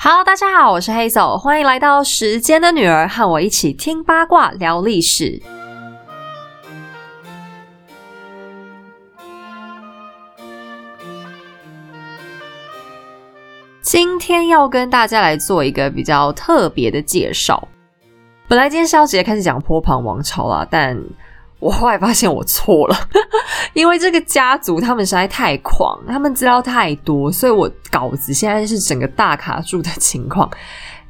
[0.00, 5.42] Hello，大家好，我是黑手，欢迎来到时间的女儿，和我一起听八卦聊历史。
[13.82, 17.66] 今天要跟大家来做一个比较特别的介绍。
[18.46, 20.96] 本来今天是要直接开始讲坡旁王朝啦，但
[21.60, 22.96] 我后来发现我错了，
[23.74, 30.48] 因为这个家族他们实在太狂，他们资料太多，所以我稿子现在是整个大卡住的情况。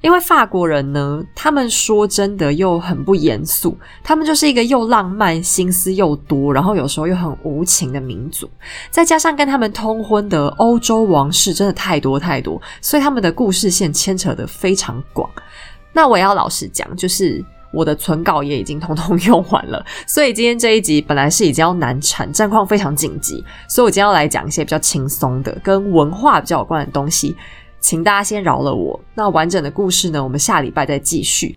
[0.01, 8.49] 因为法国人呢，他们说真的又很不严肃，他们就是一个又浪漫、心思又多，然后有时候又很无情的民族。
[8.91, 15.29] 再加上跟他们通婚的欧洲王室真的太多太多，所以他们的故事线牵扯的非常广。
[15.93, 27.37] 那我要老实讲，就是我的存稿也已经通通用完了，所以今天这一集本来是已经要难产，战况非常紧急，所以我今天要来讲一些比较轻松的，跟文化比较有关的东西。
[27.81, 28.99] 请大家先饶了我。
[29.15, 30.21] 那完整的故事呢？
[30.23, 31.57] 我们下礼拜再继续。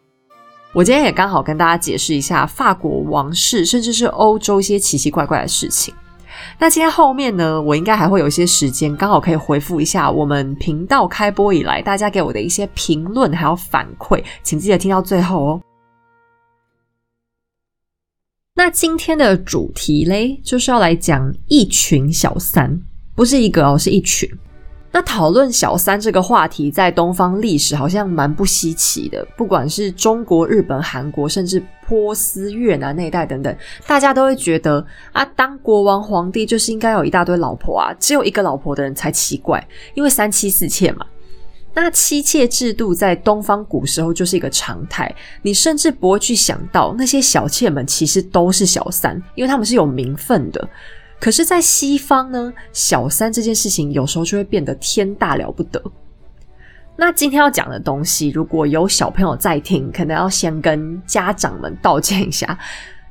[0.71, 5.91] 我今天也刚好跟大家解释一下法国王室，甚至是欧洲一些奇奇怪怪的事情。
[6.59, 15.62] 那今天后面呢，我应该还会有一些时间，刚好可以回复一下我们频道开播以来大家给我的一些评论还有反馈，请记得听到最后哦。
[18.54, 22.82] 那今天的主题嘞，就是要来讲一群小三，
[23.16, 24.30] 不是一个哦，是一群。
[24.91, 29.26] 那讨论小三这个话题，在东方历史好像蛮不稀奇的。
[29.38, 33.55] 不管是中国、日本、韩国，甚至波斯、越南那一带等等，
[33.88, 41.05] 大家都会觉得啊，当国王、皇帝就是应该有一大堆老婆啊，只有一个老婆的人才奇怪，因为三妻四妾嘛。
[41.74, 50.70] 那妻妾制度在东方古时候就是一个常态，你甚至不会去想到那些小妾们其实都是小三，因为他们是有名分的。
[51.20, 55.82] 可是，在西方呢，小三这件事情有时候就会变得天大了不得。
[56.98, 62.58] 那今天要讲的东西，如果有小朋友在听，可能要先跟家长们道歉一下，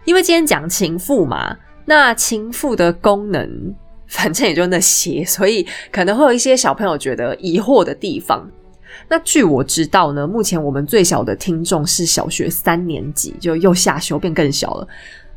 [0.04, 3.74] 因为今天讲情妇嘛，那情妇的功能
[4.10, 8.46] 反正也就那些，所以可能会有一些小朋友觉得疑惑的地方。
[9.08, 14.88] 那据我知道呢，目前我们最小的听众是小学三年级，就又下修变更小了。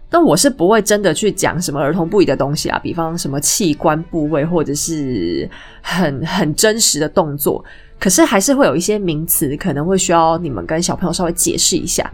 [0.09, 5.49] 那我是不会真的去讲什么儿童不宜的东西啊，比方什么器官部位或者是
[5.81, 7.63] 很很真实的动作，
[7.99, 12.11] 可是还是会有一些名词可能会需要你们跟小朋友稍微解释一下。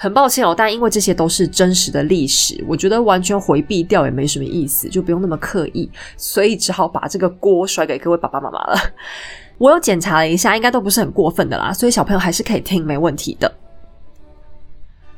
[0.00, 8.78] 很抱歉哦，但因为这些都是真实的历史，我觉得完全回避掉也没什么意思，就不用那么刻意，所以只好把这个锅甩给各位爸爸妈妈了。
[9.58, 13.52] 我有检查了一下，应该都不是很过分的啦，所以小朋友还是可以听，没问题的。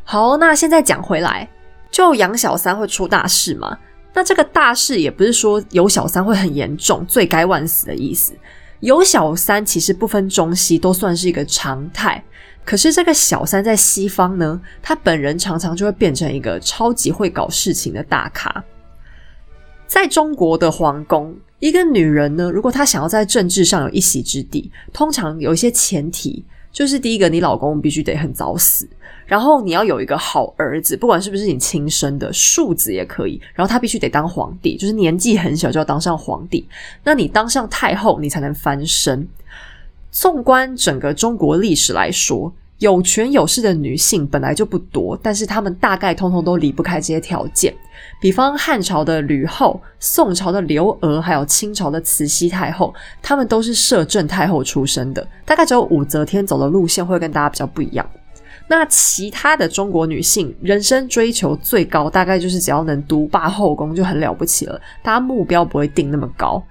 [0.03, 1.49] 好，那现在讲回来。
[1.91, 3.77] 就养小三会出大事吗？
[4.15, 8.33] 那这个大事也不是说有小三会很严重、罪该万死的意思。
[8.79, 12.23] 有小三其实不分中西都算是一个常态。
[12.71, 18.63] 可是这个小三在西方呢，他本人常常就会变成一个超级会搞事情的大咖。
[19.89, 26.45] 在中国的皇宫，一个女人呢，如果她想要在政治上有一席之地，通常有一些前提。
[26.71, 28.89] 就是第一个，你老公必须得很早死，
[29.27, 33.41] 然后你要有一个好儿子，不管是不是你亲生的，庶子也可以。
[33.53, 36.69] 然后他必须得当皇帝，就是年纪很小就要当上皇帝。
[37.03, 39.27] 那你当上太后，你才能翻身。
[40.13, 42.55] 纵观整个中国历史来说。
[42.81, 47.75] 有权有势的女性本来就不多，但是她们大概通通都离不开这些条件。
[48.19, 55.27] 比方汉朝的吕后、宋朝的刘娥，还有清朝的慈禧太后，她们都是摄政太后出身的。
[55.45, 58.11] 大概只有武则天走的路线会跟大家比较不一样。
[58.67, 64.81] 那其他的中国女性，人生追求最高，大概就是只要能独霸后宫就很了不起了。
[65.03, 66.63] 大家目标不会定那么高。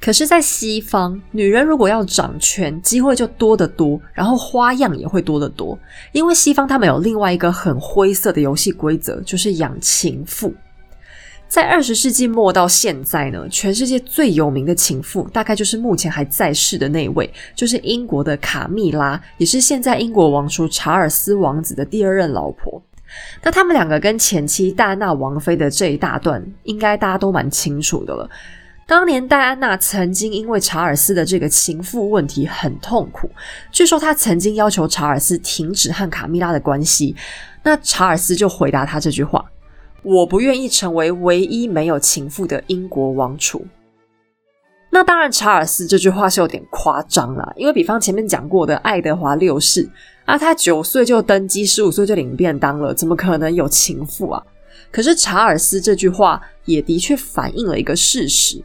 [0.00, 5.78] 可是，在西方，女人如果要掌权，机会就多得多，然后花样也会多得多。
[6.12, 10.54] 因为西方他们有另外一个很灰色的游戏规则，就是养情妇。
[11.46, 22.80] 在二十世纪末到现在呢，全世界最有名的情妇，大概就是目前还在世的那位，就是英国的卡蜜拉，也是现在英国王储查尔斯王子的第二任老婆。
[23.42, 28.30] 那他们两个跟前妻戴安娜王妃的这一大段，应该大家都蛮清楚的了。
[28.90, 33.30] 当年戴安娜曾经因为查尔斯的这个情妇问题很痛苦，
[33.70, 37.14] 据说她曾经要求查尔斯停止和卡米拉的关系，
[37.62, 39.48] 那查尔斯就回答她这句话
[40.02, 43.64] ：“我不愿意成为唯一没有情妇的英国王储。”
[44.90, 49.88] 那当然，查尔斯这句话是有点夸张了，因为比方前面讲过的爱德华六世
[50.24, 54.42] 啊，他九岁就登基，十五岁就领便当了，怎么可能有情妇啊？
[54.90, 58.60] 可是查尔斯这句话也的确反映了一个事实。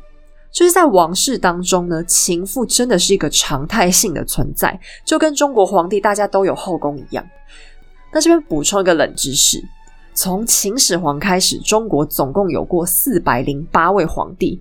[0.55, 7.27] 就是在王室当中呢，情妇真的是一个常态性的存在，就跟中国皇帝大家都有后宫一样。
[8.13, 9.61] 那这边补充一个冷知识：
[10.13, 14.57] 从秦始皇开始，中国总共有过四百零八位皇帝。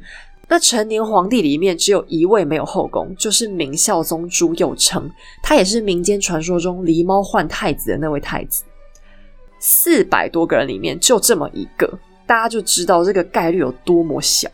[0.49, 5.09] 那成年皇帝里面只有一位没有后宫，就是明孝宗朱佑樘，
[5.45, 8.65] 他也是民间传说中狸猫换太子的那位太子。
[9.61, 11.89] 四百多个人里面就这么一个，
[12.27, 14.51] 大家就知道这个概率有多么小。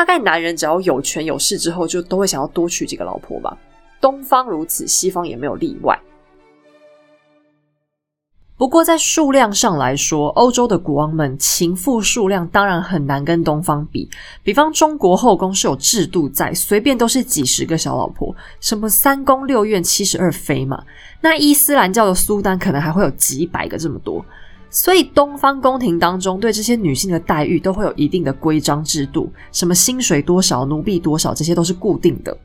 [0.00, 3.54] 大概男人只要有权有势之后，就都会想要多娶几个老婆吧。
[4.00, 6.00] 东方如此，西方也没有例外。
[8.56, 14.08] 不过在数量上来说，欧洲的国王们情妇数量当然很难跟东方比。
[14.42, 20.82] 比方中国后宫是有制度在，随便都是几十个小老婆，什么三宫六院七十二妃嘛。
[21.20, 24.24] 那伊斯兰教的苏丹可能还会有几百个这么多。
[24.70, 32.36] 所以，东方宫廷当中对这些女性的待遇都会有一定的规章制度，什么薪水多少、奴婢多少，这些都是固定的。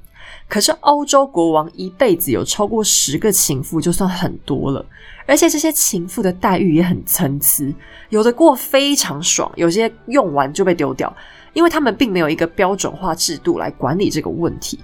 [0.49, 4.83] 可是，欧洲国王一辈子有超过十个情妇就算很多了，
[5.27, 7.75] 而且这些情妇的待遇也很参差，
[8.09, 11.15] 有的过非常爽，有些用完就被丢掉，
[11.53, 14.79] 因为他们并没有一个标准化制度来管理这个问题。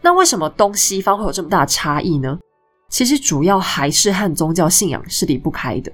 [0.00, 2.38] 那为什么东西方会有这么大的差异呢？
[2.88, 5.92] 其实主要还是和宗教信仰是离不开的。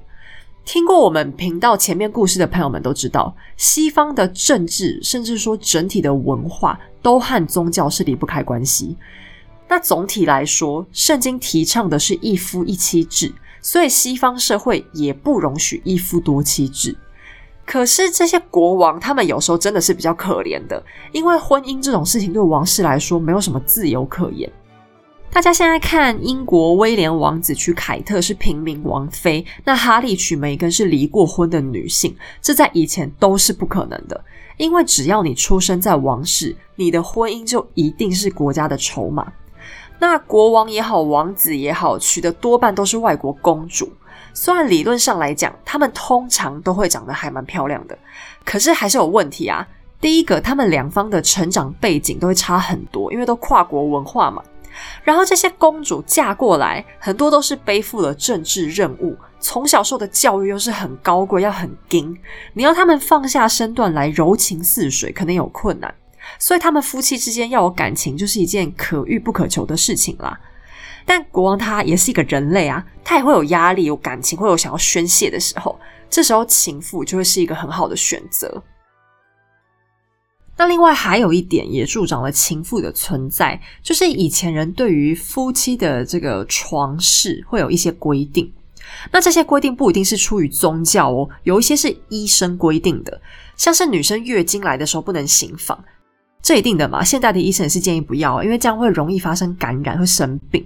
[0.67, 8.97] 听过我们频道前面故事的朋友们都知道，西方的政治，甚至说整体的文化，都和宗教是离不开关系。
[9.69, 13.33] 那总体来说，圣经提倡的是一夫一妻制，
[13.63, 16.97] 所以西方社会也不容许一夫多妻制。
[17.65, 24.51] 可是这些国王，他们有时候真的是比较可怜的，因为婚姻这种事情对王室来说，没有什么自由可言。
[25.33, 34.19] 大家现在看，英国威廉王子娶凯特是平民王妃，那哈利娶梅根是离过婚的女性，这在以前都是不可能的。
[34.57, 39.31] 因为只要你出生在王室，你的婚姻就一定是国家的筹码。
[39.99, 43.93] 那国王也好，王子也好，娶的多半都是外国公主。
[44.33, 47.99] 虽然理论上来讲，他们通常都会长得还蛮漂亮的，
[48.45, 49.67] 可是还是有问题啊。
[50.01, 54.43] 第一个，他们两方的成长背景都会差很多，因为都跨国文化嘛。
[55.03, 62.17] 然后这些公主嫁过来，很多都是背负了政治任务，从小受的教育又是很高贵，要很精。
[62.55, 65.95] 你要他们放下身段来柔情似水，可能有困难。
[66.39, 70.39] 所以他们夫妻之间要有感情，就是一件可遇不可求的事情啦。
[71.05, 75.79] 但国王他也是一个人类啊，他也会有压力、有感情，会有想要宣泄的时候。
[76.11, 78.63] 这时候情妇就会是一个很好的选择。
[80.57, 88.51] 那另外还有一点也助长了情妇的存在，就是以前人对于夫妻的这个床事会有一些规定。
[89.11, 93.21] 那这些规定不一定是出于宗教哦，有一些是医生规定的，
[93.57, 95.85] 像是女生月经来的时候不能行房，
[96.41, 97.05] 这一定的嘛。
[97.05, 100.65] 现代的医生也是建议不要，因为这样会容易发生感染，会生病。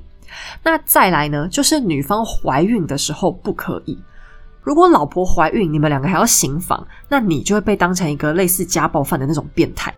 [0.62, 3.98] 那再来呢，就是女方怀孕的时候不可以。
[4.62, 9.94] 如果老婆怀孕，你们两个还要行房，那你就会被当成一个类似家暴犯的那种变态。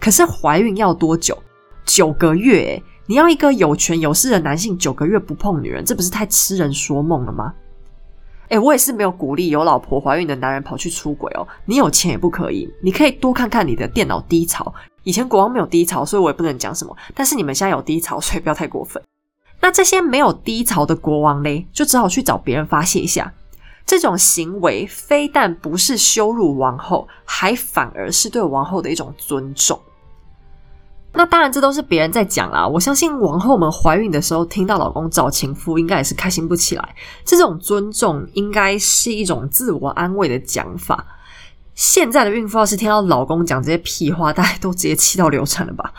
[0.00, 1.36] 可是怀孕要多久？
[1.84, 2.82] 九个月？
[3.06, 7.52] 你要一个有权有势的男性九个月不碰女人，这不是太痴人说梦了吗？
[8.48, 11.46] 哎，我也是没有鼓励有老婆怀孕的男人跑去出轨哦。
[11.64, 14.72] 你有钱也不可以，你可以多看看你的电脑低潮。
[15.04, 16.96] 以前国王没有低潮，所以我也不能讲什么。
[17.14, 19.02] 但是你们现在有低潮，所以不要太过分。
[19.60, 23.32] 那这些没有低潮的国王嘞，就只好去找别人发泄一下。
[23.84, 29.80] 这种行为非但不是羞辱王后，还反而是对王后的一种尊重。
[31.14, 32.66] 那当然，这都是别人在讲啦。
[32.66, 36.94] 我相信王后们怀孕的时候，听到老公找情妇，应该也是开心不起来。
[37.22, 41.04] 这种尊重应该是一种自我安慰的讲法。
[41.74, 45.92] 现在的孕妇要是听到老公讲这些屁话，大家都直接气到流产了吧？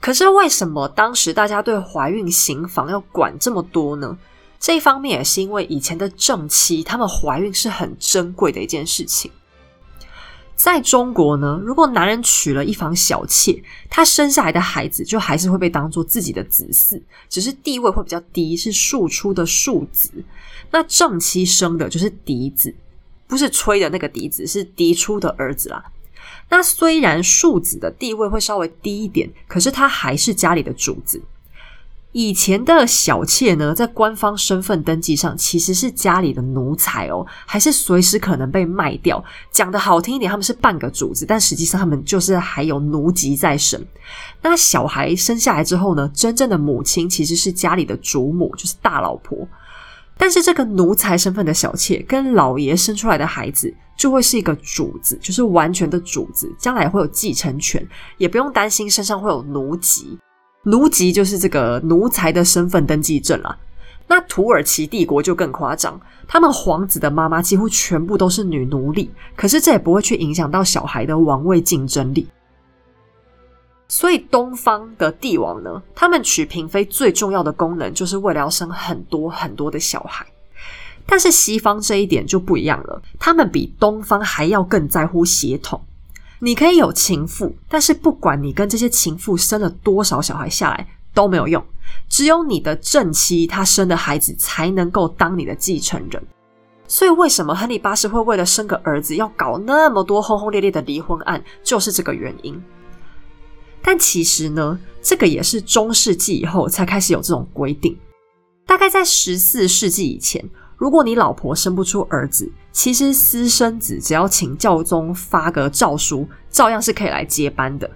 [0.00, 4.18] 可是为什么当时大家对怀孕行房要管这么多呢？
[4.62, 9.28] 这一方面也是因为以前的正妻，她们怀孕是很珍贵的一件事情。
[10.54, 20.12] 在中国呢，如果男人娶了一房小妾，他生下来的孩子就还是会被当做自己的子嗣，只是地位会比较低，是庶出的庶子。
[20.70, 22.72] 那正妻生的就是嫡子，
[23.26, 25.84] 不是吹的那个嫡子，是嫡出的儿子啦。
[26.48, 31.20] 那虽然庶子的地位会稍微低一点，可是他还是家里的主子。
[32.12, 39.22] 以前的小妾呢，在官方身份登记上其实是家里的奴才哦，还是随时可能被卖掉。
[39.50, 43.82] 讲的好听一点，他们是半个主子，但实际上他们就是还有奴籍在身。
[44.42, 49.48] 那小孩生下来之后呢，真正的母亲其实是家里的主母，就是大老婆。
[50.18, 57.84] 但是这个奴才身份的小妾跟老爷生出来的孩子，就会是一个主子，就是完全的主子，将来会有继承权，
[58.18, 60.18] 也不用担心身上会有奴籍。
[60.64, 63.58] 奴籍就是这个奴才的身份登记证啦。
[64.06, 72.28] 那土耳其帝国就更夸张，他们皇子的妈妈几乎全部都是女奴隶，可是这也不会去影响到小孩的王位竞争力。
[73.88, 80.26] 所以东方的帝王呢，他们娶嫔妃最重要的功能，就是为了要生很多很多的小孩。
[81.04, 85.82] 但是西方这一点就不一样了，他们比东方还要更在乎血统。
[86.44, 91.64] 你可以有情妇，但是不管你跟这些情妇生了多少小孩下来都没有用，
[92.08, 96.20] 只有你的正妻她生的孩子才能够当你的继承人。
[96.88, 102.60] 所以为什么亨利八世会为了生个儿子要搞那么多轰轰烈烈的离婚案，就是这个原因。
[103.80, 107.96] 但其实呢，这个也是中世纪以后才开始有这种规定。
[108.66, 110.44] 大概在十四世纪以前，
[110.76, 117.88] 如果你老婆生不出儿子，其实私生子只要请教宗发个诏书，照样是可以来接班的。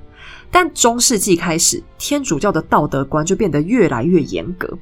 [0.50, 4.78] 但中世纪开始，天主教的道德观就变得越来越严格，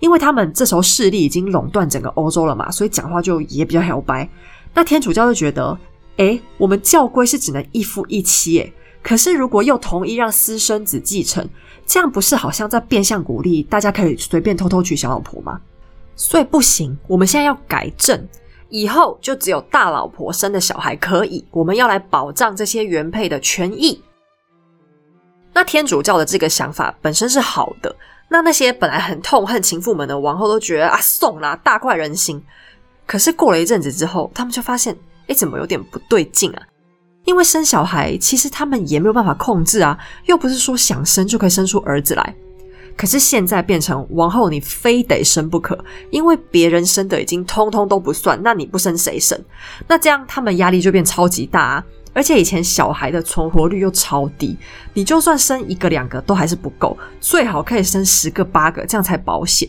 [0.00, 4.28] 因为他们这时候势力已经垄断整个欧洲了嘛，所以讲话就也比较摇摆。
[4.72, 5.76] 那天主教就觉得，
[6.16, 8.72] 哎，我们教规是只能一夫一妻，哎。
[9.02, 11.44] 可是，如果又同意让私生子继承，
[11.84, 15.60] 这样不是好像在变相鼓励大家可以随便偷偷娶小老婆吗？
[16.14, 18.28] 所以不行，我们现在要改正，
[18.72, 21.44] 以后就只有大老婆生的小孩可以。
[21.50, 24.02] 我们要来保障这些原配的权益。
[25.52, 27.94] 那天主教的这个想法本身是好的，
[28.30, 32.42] 那那些本来很痛恨情妇们的王后都觉得啊，送啦，大快人心。
[33.06, 36.62] 可是过了一阵子之后，他们就发现，哎，怎么有点不对劲啊？
[37.26, 42.34] 因为生小孩，其实他们也没有办法控制啊，又不是说想生就可以生出儿子来。
[42.96, 45.78] 可是现在变成王后，你非得生不可，
[46.10, 49.38] 因为别人生的已经通通都不算，那你不生谁生？
[49.88, 51.84] 那这样他们压力就变超级大啊！
[52.14, 54.56] 而且以前小孩的存活率又超低，
[54.92, 59.68] 你就算生一个两个都还是不够，最好可以生十个八个，这样才保险。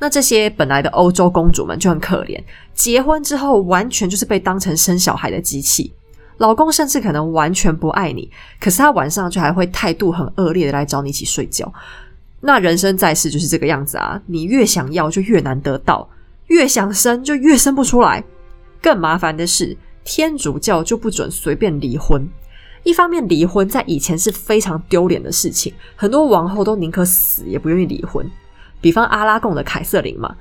[0.00, 2.42] 那这些本来的欧洲公主们就很可怜，
[2.74, 5.94] 结婚之后完全就是被当成生小孩的机器。
[6.38, 11.72] 老公甚至可能完全不爱你，可是他晚上就还会态度很恶劣的来找你一起睡觉。
[12.40, 14.20] 那人生在世就是这个样子啊！
[14.26, 16.08] 你越想要就越难得到，
[16.46, 18.22] 越想生就越生不出来。
[18.80, 22.28] 更麻烦的是，天主教就不准随便离婚。
[22.84, 28.24] 一方面，离婚在以前是非常丢脸的事情，很多王后都宁可死也不愿意离婚。
[28.80, 30.36] 比方阿拉贡的凯瑟琳嘛。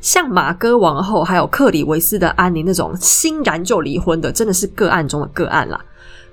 [0.00, 5.84] 像马哥王后还有克里维斯的安妮那种欣然就离婚的，真的是个案中的个案啦。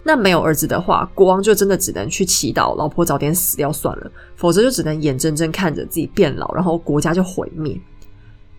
[0.04, 7.80] 那没有儿子的话，国王就真的只能去祈祷老婆早点死掉算了，否则就只能眼睁睁看着自己变老，然后国家就毁灭。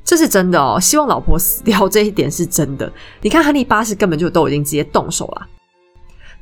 [0.02, 2.90] 这是真的哦，希望老婆死掉这一点是真的。
[3.20, 5.46] 你看亨利八世根本就都已经直接动手了。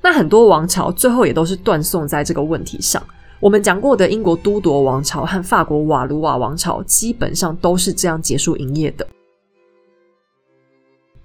[0.01, 3.03] 那很多王朝最后也都是断送在这个问题上。
[3.39, 9.05] 我们讲过的英国都铎王朝和法国瓦卢瓦王朝，基本上都是这样结束营业的。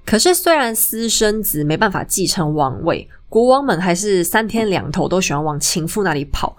[0.06, 6.56] 可是，虽然私生子没办法继承王位，国王们还是三天两头都喜欢往情妇那里跑。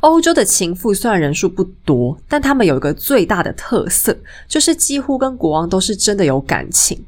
[0.00, 4.16] 欧洲的情妇虽然人数不多，但他们有一个最大的特色，
[4.48, 7.04] 就是几乎跟国王都是真的有感情。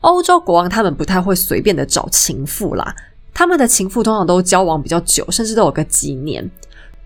[0.00, 2.94] 欧洲国王他们不太会随便的找情妇啦，
[3.32, 6.50] 他们的情妇通常都交往比较久，甚至都有个几年。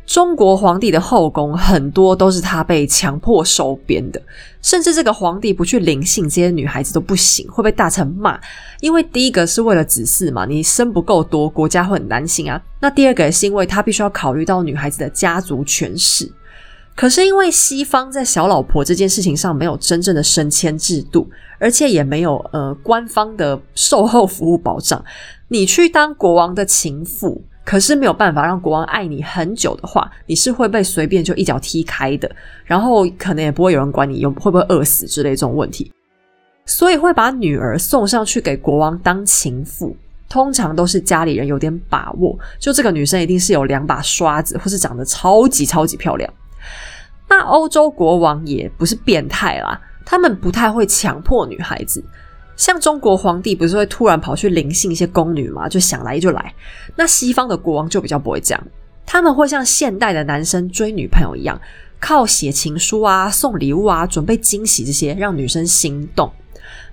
[0.07, 4.21] 中国皇帝的后宫很多都是他被强迫收编的，
[4.61, 8.39] 甚至这个皇帝不去临幸这些女孩子都不行，会被大臣骂。
[8.81, 12.61] 因为第一个是为了子嗣嘛，你生不够多，国家会很担心啊。
[12.81, 16.31] 那第二个也是因为他必须要考虑到女孩子的家族权势。
[16.95, 25.03] 可是因为西方在小老婆这件事情上没有真正的升迁制度，而且也没有呃官方的售后服务保障，
[25.49, 27.43] 你去当国王的情妇。
[27.65, 32.31] 可是没有办法让国王爱你很久的话，你是会被随便就一脚踢开的，
[32.65, 35.91] 然后可能也不会有人管你有会不会饿死之类这种问题，
[36.67, 39.97] 所以会把女儿送上去给国王当情妇，
[40.29, 46.31] 通常都是家里人有点把握，就这个女生一定是有两把刷子，或是长得超级超级漂亮。
[47.27, 52.05] 那欧洲国王也不是变态啦，他们不太会强迫女孩子。
[52.57, 56.55] 像中国皇帝不是会突然跑去临幸一些宫女吗，就想来就来。
[56.97, 58.67] 那西方的国王就比较不会这样，
[59.05, 61.61] 他们会像现代的男生追女朋友一样，
[61.99, 66.31] 靠写情书啊、送礼物啊、准备惊喜这些让女生心动。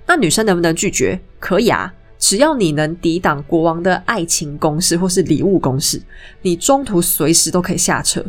[0.06, 1.20] 那女生能不能拒绝？
[1.38, 6.02] 可以啊，只要你能抵挡国王的爱情攻势或是礼物攻势，
[6.42, 8.24] 你中途随时都可以下车。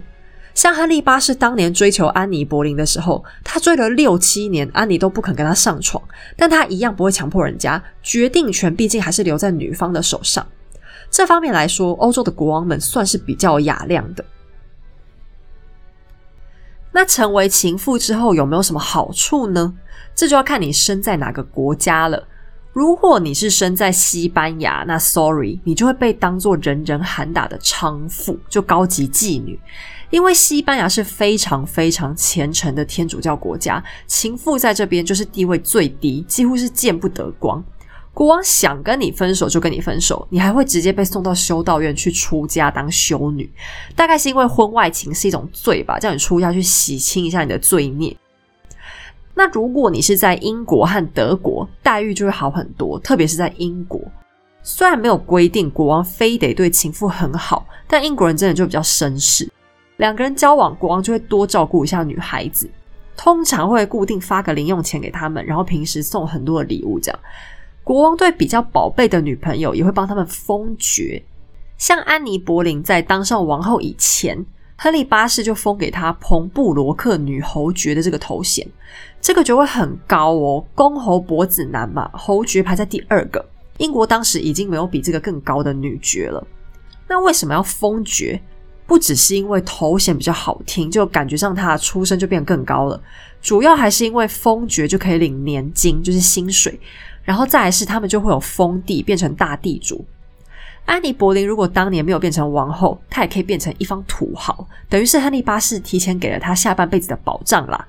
[0.54, 6.02] 像亨利八世当年追求安妮·柏林的时候，他追了六七年，安妮都不肯跟他上床，
[6.38, 10.46] 但他一样不会强迫人家，决定权毕竟还是留在女方的手上。
[11.10, 14.24] 这方面来说，欧洲的国王们算是比较雅量的。
[16.92, 19.74] 那成为情妇之后有没有什么好处呢？
[20.14, 22.28] 这就要看你生在哪个国家了。
[22.72, 29.60] 如果你是生在西班牙，那 sorry，你就会被当做人人喊打的娼妇，就高级妓女。
[30.14, 37.64] 因为西班牙是非常非常虔诚的天主教国家，情妇在这边就是地位最低，几乎是见不得光。
[38.14, 43.52] 国王想跟你分手就跟你分手，你还会直接被送到修道院去出家当修女。
[43.96, 48.16] 大概是因为婚外情是一种罪吧，叫你出家去洗清一下你的罪孽。
[49.34, 54.00] 那如果你是在英国和德国，待遇就会好很多，特别是在英国。
[54.62, 59.52] 虽然没有规定国王非得对情妇很好，但英国人真的就比较绅士。
[59.98, 62.70] 两个人交往，国王就会多照顾一下女孩子，
[63.16, 67.00] 通常会固定发个零用钱给他们，然后平时送很多的礼物。
[67.00, 67.20] 这样，
[67.84, 71.24] 国王对比较宝贝的女朋友也会帮他们封爵。
[71.78, 74.46] 像安妮·柏林在当上王后以前，
[74.78, 78.66] 亨利八世就封给她彭布罗克女侯爵的这个头衔，
[79.22, 83.46] 这个爵位很高哦，公侯伯子男嘛，侯爵排在第二个。
[83.78, 86.46] 英国当时已经没有比这个更高的女爵了。
[87.08, 88.42] 那为什么要封爵？
[88.86, 93.02] 不只是因为头衔比较好听，就感觉上他的出身就变得更高了。
[93.42, 96.80] 主要还是因为封爵就可以领年金，就是薪水。
[97.24, 100.06] 然后再来是他们就会有封地，变成大地主。
[100.86, 107.88] 安妮·柏林如果当年没有变成王后，她也可以变成一方土豪，等于是亨利八世提前给了她下半辈子的保障啦。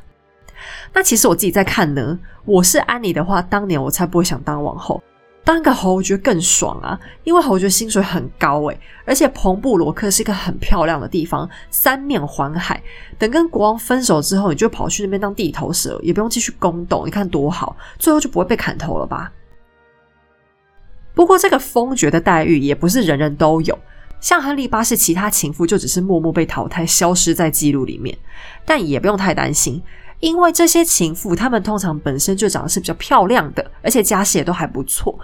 [0.93, 5.03] 那其实我自己在看呢，我是安妮的话，当年我才不会想当王后。
[5.45, 12.83] 当个侯爵更爽啊，因为侯爵薪水很高诶，而且彭布罗克是一个很漂亮的地方，三面环海。
[13.19, 19.31] 等跟国王分手之后，你就跑去那边当地头蛇，也不用继续宫斗，你看多好，最后就不会被砍头了吧？
[21.15, 23.79] 不过这个封爵的待遇也不是人人都有，
[24.21, 28.17] 像亨利八世其他情妇就只是默默被淘汰，消失在记录里面，
[28.65, 29.83] 但也不用太担心。
[30.21, 35.19] 因为这些情妇，她们通常本身就长得是比较漂亮的，而且家世也都还不错。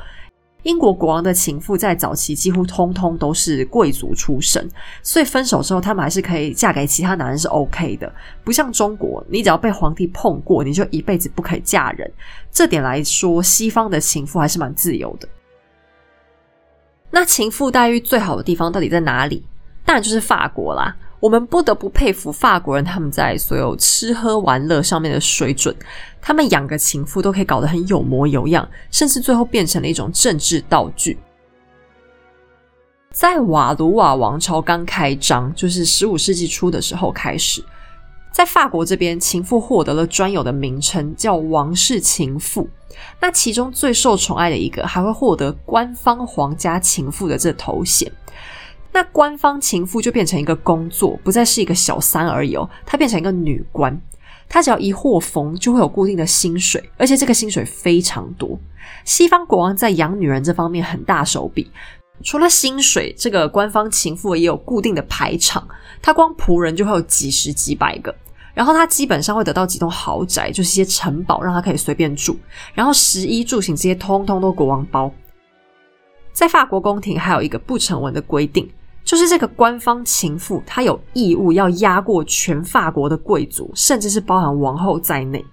[0.64, 4.68] 英国国王的情妇在早期几乎通通都是贵族出身，
[5.02, 8.12] 所以分手之后，他们还是可以嫁给其他男人是 OK 的。
[8.44, 12.12] 不像中国，你只要被皇帝碰过，你就一辈子不可以嫁人。
[12.52, 15.26] 这点来说，西方的情妇还是蛮自由的。
[17.10, 19.42] 那情妇待遇最好的地方到底在哪里？
[19.86, 20.94] 当然就是法国啦。
[21.20, 25.74] 我们不得不佩服法国人，他们在所有吃喝玩乐上面的水准。
[26.20, 31.18] 他们养个情妇都可以搞得很有模有样，甚至最后变成了一种政治道具。
[33.12, 37.62] 在瓦卢瓦王朝刚开张，就是十五世纪初的时候开始，
[38.32, 42.68] 在法国这边，情妇获得了专有的名称，叫王室情妇。
[43.20, 48.10] 那其中最受宠爱的一个，还会获得官方皇家情妇的这头衔。
[48.92, 54.00] 那官方情妇就变成一个工作，不再是一个小三而已哦，她变成一个女官。
[54.48, 58.58] 她只要一获封，就会有固定的薪水，而且这个薪水非常多。
[59.04, 61.70] 西方国王在养女人这方面很大手笔，
[62.24, 65.66] 除了薪水，这个官方情妇也有固定的排场。
[66.02, 68.12] 她光仆人就会有几十几百个，
[68.52, 72.36] 然后他基本上会得到几栋豪宅，就是一些城堡，让他可以随便住。
[72.74, 75.12] 然后食衣住行这些通通都国王包。
[76.32, 78.68] 在法国宫廷还有一个不成文的规定。
[79.04, 85.44] 就是这个官方情妇，她有义务要压过全法国的贵族，甚至是包含王后在内。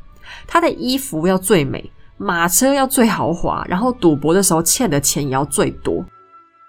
[0.45, 6.05] 她的衣服要最美，马车要最豪华，然后赌博的时候欠的钱也要最多。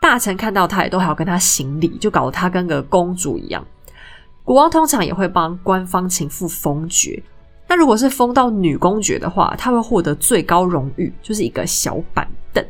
[0.01, 3.65] 大臣看到她也都还要跟她行礼，就搞得她跟个公主一样。
[4.45, 7.23] 国王通常也会帮官方情妇封爵。
[7.69, 12.65] 那如果是封到女公爵的话，她会获得最高荣誉，就是一个小板凳。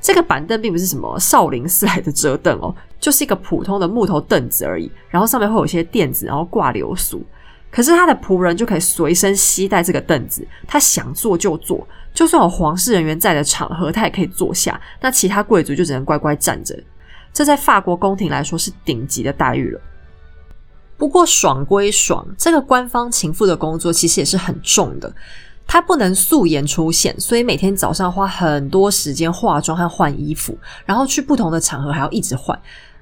[0.00, 4.90] 这个板凳并不是什么少林寺来的折凳哦，就是一个普通的木头凳子而已。
[5.08, 7.22] 然后上面会有一些垫子，然后挂流苏。
[7.70, 11.86] 可是他的仆人就可以随身携带这个凳子，他想坐就坐。
[12.12, 14.80] 就算有皇室人员在的场合，他也可以坐下。
[15.00, 16.76] 那其他贵族就只能乖乖站着。
[17.32, 19.80] 这在法国宫廷来说是顶级的待遇了。
[20.96, 25.14] 不过爽归爽，这个官方情妇的工作其实也是很重的。
[25.72, 32.58] 她不能素颜出现，所以每天早上花很多时间化妆和换衣服，然后去不同的场合还要一直换。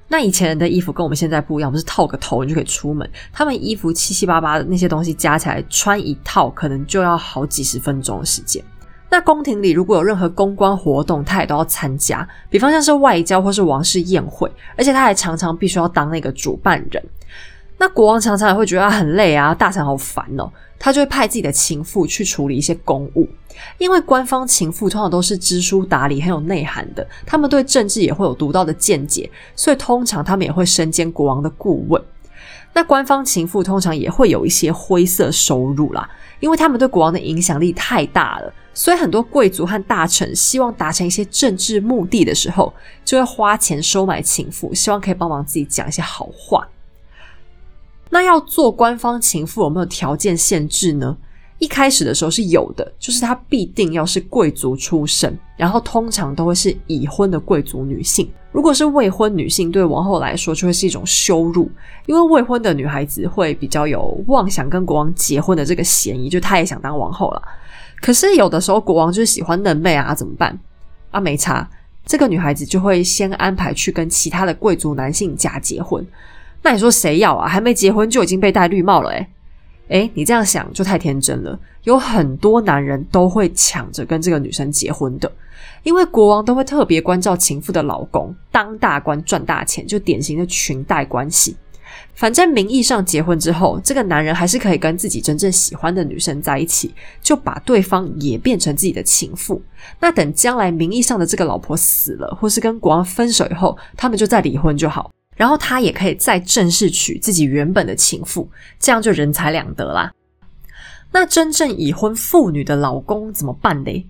[0.07, 3.09] 那以前人的衣服跟我们现在不一样，不是套个头你就可以出门。
[3.33, 8.63] 他们衣服七七八八的那些东西加起来穿一套，可能就要好几十分钟的时间。
[9.09, 17.03] 那宫廷里如果有任何公关活动，他也都要参加，比方像是外交或是王室宴会，而且他还常常必须要当那个主办人。
[17.79, 23.27] 那国王常常也会觉得他很累啊，大臣好烦哦，他就会派自己的情妇去处理一些公务。
[23.77, 32.01] 因为官方情妇通常都是知书达理、很有内涵的，他们对政治也会有独到的见解，所以通常他们也会身兼国王的顾问。
[32.73, 36.07] 那官方情妇通常也会有一些灰色收入啦，
[36.39, 46.67] 因为他们对国王的影响力太大了，所以很多贵族和大臣希望达成一些政治目的的时候，就会花钱收买情妇，希望可以帮忙自己讲一些好话。
[48.09, 51.15] 那要做官方情妇有没有条件限制呢？
[51.59, 58.31] 一开始的时候是有的，就是她必定要是贵族出身，然后通常都会是已婚的贵族女性。
[58.51, 61.69] 如果是未婚女性，对王后来说就会是一种羞辱，
[62.05, 67.41] 因为未婚的女孩子会比较有妄想跟国王结婚的这个嫌疑，就她也想当王后了。
[68.01, 70.57] 可是有的时候国王就是喜欢嫩妹啊，怎么办？
[71.11, 71.69] 啊，没差，
[72.05, 76.03] 这个女孩子就会先安排去跟其他的贵族男性假结婚。
[76.61, 77.47] 那你说谁要啊？
[77.47, 79.27] 还没结婚就已经被戴绿帽了，诶
[79.89, 81.57] 诶，你这样想就太天真了。
[81.83, 85.31] 有很多男人都会抢着跟这个女生结婚的，
[85.83, 91.55] 因为国王都会特别关照情妇的老公，当大官赚大钱，就典型的裙带关系。
[92.13, 99.61] 反正名义上结婚之后，这个男人还是可以跟自己真正喜欢的女生在一起，就把对方也变成自己的情妇。
[99.99, 105.09] 那等将来名义上的这个老婆死了，或是跟国王分手以后，他们就再离婚就好。
[105.39, 110.11] 然后他也可以再正式娶自己原本的情妇，这样就人财两得啦。
[111.13, 114.05] 那真正已婚妇女的老公怎么办呢？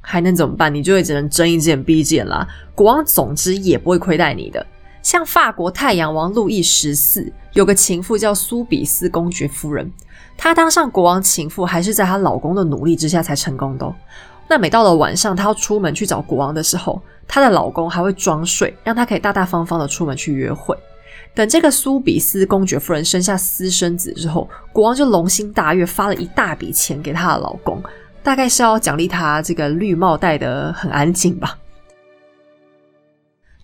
[0.00, 0.74] 还能怎么办？
[0.74, 2.44] 你就会只能睁一只眼闭一只眼啦。
[2.74, 4.66] 国王总之也不会亏待你的。
[5.02, 9.88] 像法国太阳王路易十四有个情妇叫苏比斯公爵夫人，
[10.36, 13.94] 她当上国王情妇还是在她老公的努力之下才成功的。
[14.48, 17.00] 那每到了晚上，她要出门去找国王的时候。
[17.34, 20.76] 她的老公还会装睡，让她可以大大方方的出门去约会。
[21.34, 27.82] 等这个苏比斯公爵夫人生下私生子之后，国王就龙心大悦，发了一大笔钱给她的老公，
[28.22, 31.56] 大概是要奖励他这个绿帽戴得很安静吧。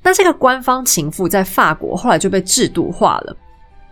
[0.02, 3.37] 那这个官方情妇在法国后来就被制度化了。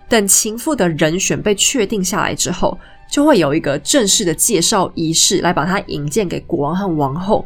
[0.09, 2.79] 等情妇的人选被确定下来之后，
[3.11, 7.45] 就会有一个正式的介绍仪式来把她引荐给国王和王后。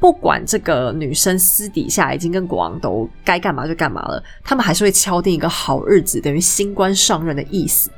[0.00, 7.90] 不管这个女生私底下已经跟国王都该干嘛就干嘛了，他们还是会敲定一个好日子，等于新官上任的意思。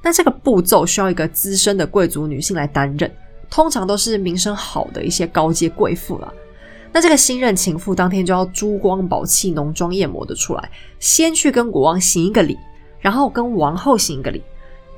[0.00, 3.10] 那这个步骤需要一个资深的贵族女性来担任，
[3.50, 6.32] 通常都是名声好的一些高阶贵妇了。
[6.92, 10.70] 那这个新任情妇当天就要珠光宝气、浓妆艳抹的出来，
[11.00, 12.56] 先去跟国王行一个礼，
[13.00, 14.40] 然后跟王后行一个礼。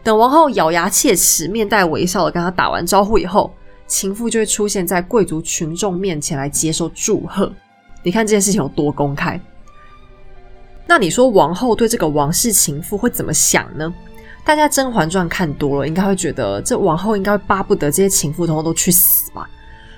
[0.03, 3.51] 等王后咬牙切齿、面带微笑的跟他打完招呼以后。
[3.87, 7.53] 情妇就会出现在贵族群众面前来接受祝贺。
[8.03, 9.41] 你看这件事情有多公开？
[10.87, 13.93] 那你说王后对这个王室情妇会怎么想呢？
[14.45, 19.51] 大家《甄嬛传》看多了，应该会觉得这王后应该会巴不得这些情妇通通都去死吧？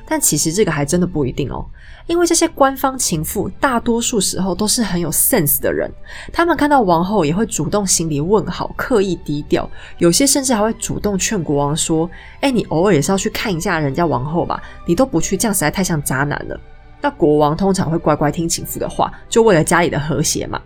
[0.08, 1.64] 但其实这个还真的不一定哦。
[2.06, 5.90] 因为这些官方情妇大多数时候都是很有 sense 的人，
[6.32, 9.68] 他们看到王后也会主动行礼问好，刻意低调，
[9.98, 12.08] 有些甚至还会主动劝国王说
[12.40, 16.58] ：“哎，你偶尔也是要去看一下人家王后吧，你都不去，这样实在太像渣男了。”
[17.02, 20.60] 那国王通常会乖乖听情妇的话，就为了家里的和谐嘛。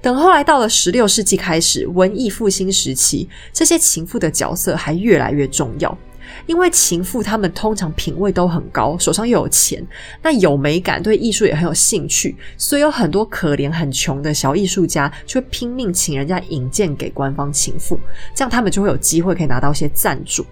[0.00, 5.98] 等后来到了十六世纪开始，文艺复兴时期，这些情妇的角色还越来越重要。
[6.46, 9.86] 因为情妇他们通常品味都很高，手上又有钱，
[10.22, 17.98] 那有美感，对艺术也很有兴趣，所以有很多可怜很穷的小艺术家就会拼命请人家引荐给官方情妇，
[18.34, 20.44] 这样他们就会有机会可以拿到一些赞助。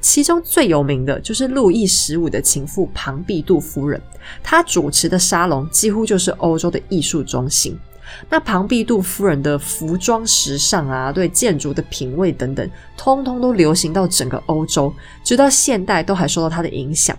[0.00, 4.00] 其中最有名的就是路易十五的情妇庞毕杜夫人，
[4.42, 7.76] 她主持的沙龙几乎就是欧洲的艺术中心。
[8.28, 17.16] 那庞毕杜夫人的服装时尚啊，对建筑的品味等等，通通都流行到整个欧洲，直到现代都还受到她的影响。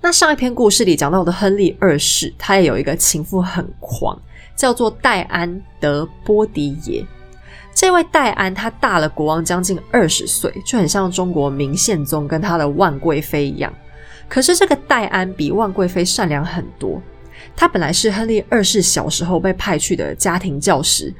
[0.00, 4.20] 那上一篇故事里讲到的亨利二世，他也有一个情妇很狂，
[4.54, 7.04] 叫做戴安德波迪耶。
[7.74, 13.72] 这位戴安他大了国王将近二十岁，就很像中国明宪宗跟他的万贵妃一样。
[14.28, 17.00] 可是这个戴安比万贵妃善良很多。
[17.56, 21.12] 他本来是亨利二世小时候被派去的家庭教师，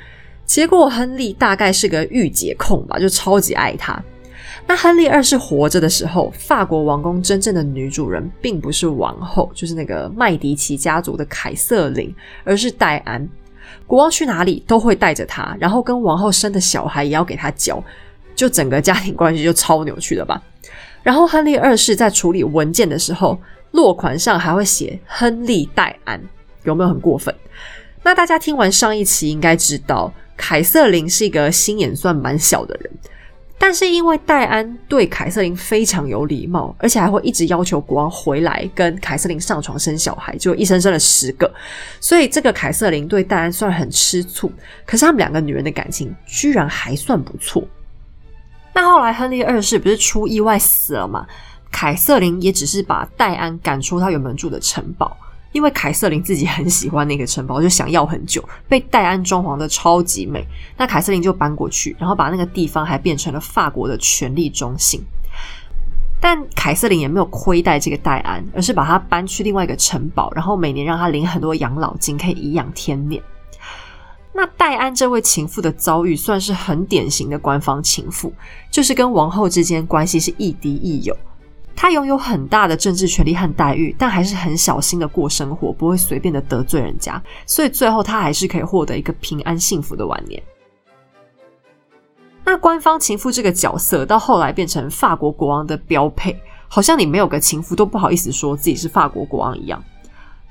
[0.44, 4.02] 结果亨利大概是个御姐控吧，就超级爱他。
[4.66, 13.28] 那亨利二世活着的时候，法国王宫真正的女主人并不是王后，就是那个麦迪奇家族的凯瑟琳，而是戴安。
[13.86, 17.82] 国王去哪里都会带着她，然后跟王后生的小孩也要给她教，
[18.34, 20.42] 就整个家庭关系就超扭曲了吧。
[21.02, 23.38] 然后亨利二世在处理文件的时候。
[23.74, 26.22] 落款上还会写亨利戴安，
[26.62, 27.34] 有没有很过分？
[28.04, 32.90] 那大家听完上一期应该知道，凯瑟琳是一个心眼算蛮小的人。
[33.58, 41.52] 但是因为戴安对凯瑟琳非常有礼貌，而且还会一直要求国王回来跟凯瑟琳上床生小孩，就一生生了十个，
[41.98, 44.52] 所以这个凯瑟琳对戴安虽然很吃醋，
[44.86, 47.66] 可是他们两个女人的感情居然还算不错。
[48.72, 51.26] 那后来亨利二世不是出意外死了吗？
[51.74, 55.16] 凯瑟琳也只是把戴安赶出他原本住的城堡。
[55.50, 60.44] 因为凯瑟琳自己很喜欢那个城堡，就想要很久，被戴安装潢的超级美，
[60.76, 65.00] 那凯瑟琳就搬过去，然后把那个地方还变成了法国的权力中心。
[66.20, 73.22] 但凯瑟琳也没有亏待这个戴安，而是把他搬去另外一个城堡，然后每年让他领很多养老金，可以颐养天年。
[74.32, 78.32] 那戴安这位情妇的遭遇算是很典型的官方情妇，
[78.72, 81.16] 就是跟王后之间关系是亦敌亦友。
[81.76, 90.42] 他拥有很大的政治权利和待遇，但还是很小心的过生活，不会随便的得罪人家，所以最后他还是可以获得一个平安幸福的晚年。
[92.44, 99.82] 那官方情妇这个角色到后来变成法国国王的标配，好像你没有个情妇都不好意思说自己是法国国王一样。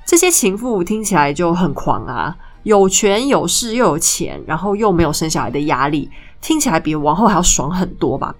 [0.04, 6.10] 这些情妇听起来就很狂啊，有权有势又有钱，然后又没有生小孩的压力，
[6.40, 8.34] 听起来比王后还要爽很多吧？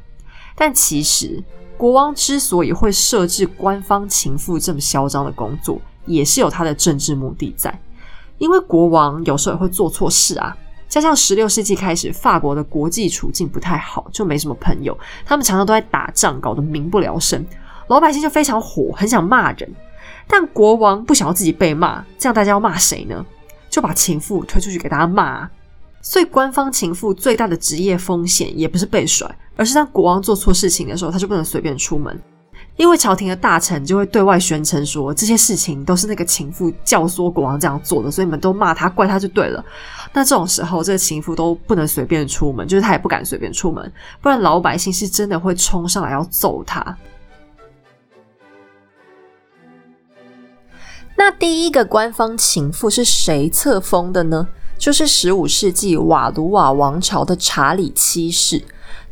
[0.54, 1.42] 但其实。
[1.76, 7.78] 国王之所以会设置官方情妇这么嚣张的工作，也是有他的政治目的在。
[8.38, 10.56] 因为国王有时候也会做错事啊，
[10.88, 17.44] 加上十六世纪开始，法国的国际处境不太好，就没什么朋友，他们常常都在打仗，搞得民不聊生，
[17.88, 19.72] 老百姓就非常火，很想骂人。
[20.26, 23.24] 但国王不想要自己被骂，这样大家要骂谁呢？
[23.68, 25.48] 就把情妇推出去给大家骂。
[26.00, 32.20] 所以，官方情妇最大的职业风险也不是被甩，而是当国王做错事情的时候，他就不能随便出门，
[32.76, 39.64] 因为朝廷的大臣就会对外宣称说这些事情都是那个情妇教唆国王这样做的，所以你们都骂他、怪他就对了。
[40.12, 46.96] 那这种时候，这个情妇都不能随便出门，就是他也不敢随便出门，不然老百姓是真的会冲上来要揍他。
[51.16, 54.48] 那第一个官方情妇是谁册封的呢？
[54.76, 58.60] 就是十五世纪瓦卢瓦王朝的查理七世，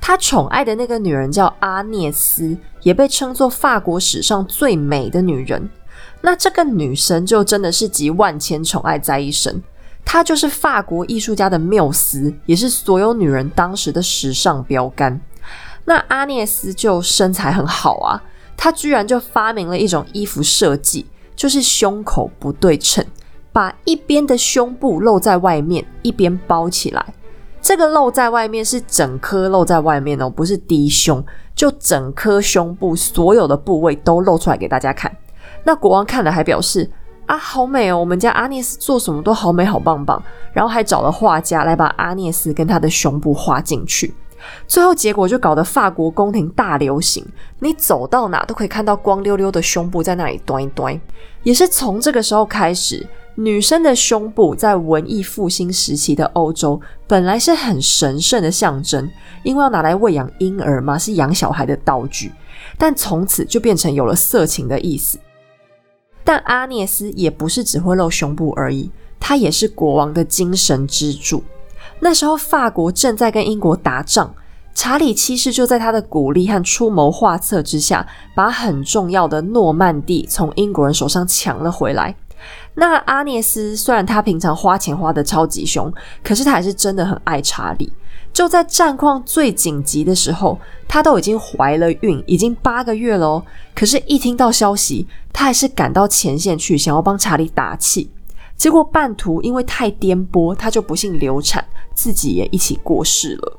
[0.04, 5.70] 他宠爱的那个女人叫阿涅斯，也被称作法国史上最美的女人。
[6.22, 9.62] 那这个女神就真的是集万千宠爱在一身，
[10.04, 15.20] 她就是法国艺术家的缪斯，也是所有女人当时的时尚标杆。
[15.84, 18.20] 那阿涅斯就身材很好啊，
[18.56, 23.06] 她居然就发明了一种衣服设计，就是胸口不对称。
[23.52, 27.14] 把一边的胸部露在外面，一边包起来。
[27.62, 35.16] 这个露在外面是整颗露在外面哦，不是低胸，就整颗胸部所有的部位都露出来给大家看。
[35.62, 36.90] 那国王看了还表示
[37.26, 37.96] 啊，好美哦！
[37.96, 40.20] 我们家阿涅斯做什么都好美好棒棒。
[40.52, 44.12] 然后还找了画家来把阿涅斯跟她的胸部画进去。
[44.66, 47.24] 最后结果就搞得法国宫廷大流行，
[47.60, 51.00] 你走到哪都可以看到光溜溜的胸部在那里端一端。
[51.44, 53.06] 也是从这个时候开始。
[53.34, 59.10] 女生的胸部在文艺复兴时期的欧洲本来是很神圣的象征，
[59.42, 62.30] 因为要拿来喂养婴儿嘛，是养小孩的道具。
[62.76, 65.18] 但从此就变成有了色情的意思。
[66.22, 71.42] 但阿涅斯也不是只会露胸部而已，她也是国王的精神支柱。
[72.00, 74.34] 那时候法国正在跟英国打仗，
[74.74, 82.14] 查理七世就在他的鼓励和出谋划策之下，把很重要的诺曼底从英国人手上抢了回来。
[82.74, 87.92] 那阿涅斯虽然他平常花钱花的超级凶，可是他还是真的很爱查理。
[88.32, 90.58] 就在战况最紧急的时候，
[90.88, 93.44] 他都已经怀了孕，已经八个月了哦。
[93.74, 98.10] 可是，一听到消息，他还是赶到前线去，想要帮查理打气。
[98.56, 101.62] 结果半途因为太颠簸，他就不幸流产，
[101.94, 103.58] 自己也一起过世了。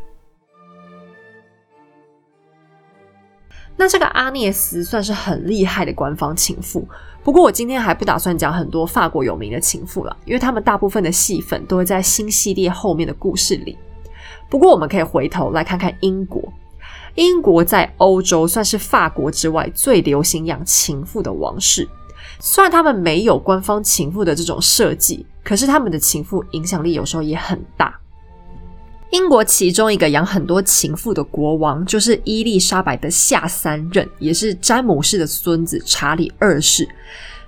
[3.77, 6.87] 那这个阿涅斯算是很厉害的官方情妇。
[7.23, 13.77] 不过我今天还不打算讲很多法国有名的情妇了，因为他们大部分的戏份都会在新系列后面的故事里。
[14.49, 16.41] 不过我们可以回头来看看英国，
[17.15, 21.87] 英国在欧洲算是法国之外最流行养情妇的王室。
[22.39, 27.97] 虽然他们没有官方情妇的这种设计，可是他们的情妇影响力有时候也很大。
[29.13, 36.87] 英国其中一个养很多情妇的国王，就是伊丽莎白的下三任，也是詹姆士的孙子查理二世。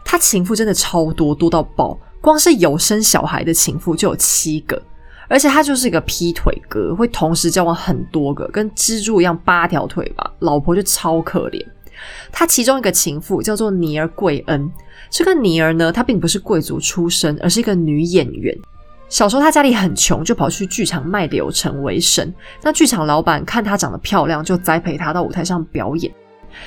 [0.03, 4.79] 他情妇真的超多，多到爆，光是有生小孩的情妇就有七个。
[5.27, 10.31] 而且他就是一个劈腿哥，会同时交往很多个，跟蜘蛛一样八条腿吧。
[10.41, 11.59] 老婆就超可怜。
[12.31, 14.71] 他其中一个情妇叫做尼尔贵恩，
[15.09, 18.55] 这个尼尔呢，她并不是贵族出身，而是一个女演员。
[19.15, 22.33] 小时候他家里很穷，就跑去剧场卖柳橙为生。
[22.61, 26.13] 那剧场老板看他长得漂亮，就栽培他到舞台上表演。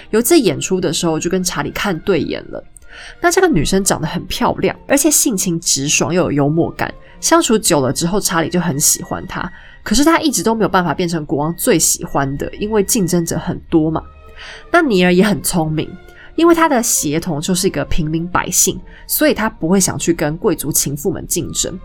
[0.08, 2.64] 有一次演出的时候，就跟查理看对眼了。
[3.20, 6.90] 那这个女生长得很漂亮，而且性情直爽又有幽默感。
[7.20, 9.52] 相处久了之后，查理就很喜欢她。
[9.82, 14.02] 可是他一直都没有办法变成国王最喜欢的，因为竞争者很多嘛。
[14.72, 15.86] 那尼尔也很聪明，
[16.34, 21.78] 因为他的协同就是一个平民百姓，所以他不会想去跟贵族情妇们竞争。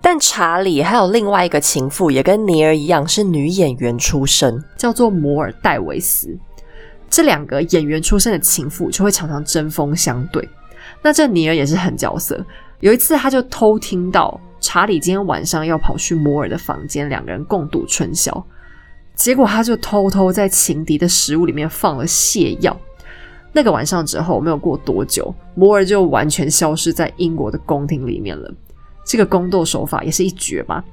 [0.00, 6.36] 但查理还有另外一个情妇，也跟尼尔一样是女演员出身，叫做摩尔戴维斯。
[7.10, 10.46] 这两个演员出身的情妇就会常常针锋相对。
[11.02, 12.44] 那这尼尔也是很角色，
[12.80, 18.44] 有一次他就偷听到查理今天晚上要跑去摩尔的房间，两个人共度春宵。
[19.14, 22.78] 结果他就偷偷在情敌的食物里面放了泻药。
[23.52, 28.52] 那个晚上之后，没有过多久，摩尔就完全消失在英国的宫廷里面了。
[29.08, 30.84] 这个宫斗手法也是一绝吧？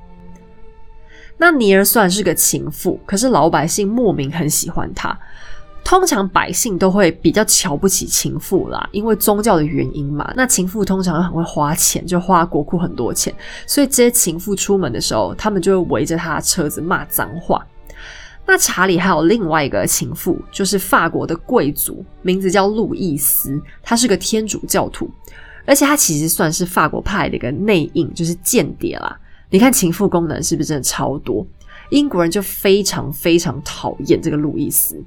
[1.37, 5.19] 那尼尔算是个情妇，可是老百姓莫名很喜欢他。
[5.83, 10.33] 通常百姓都会比较瞧不起情妇啦，因为宗教的原因嘛。
[10.35, 13.31] 那情妇通常很会花钱，就花国库很多钱，
[13.67, 17.63] 所以这些情妇出门的时候，他们就会围着他的车子骂脏话。
[18.47, 25.09] 那查理还有另外一个情妇，就是法国的贵族，名字叫路易斯，他是个天主教徒，
[25.65, 29.19] 而且他其实算是法国派的一个内应，就是间谍啦。
[29.49, 31.45] 你看情妇功能是不是真的超多？
[31.89, 35.01] 英国人就非常非常讨厌这个路易斯。